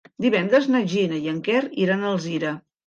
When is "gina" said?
0.95-1.21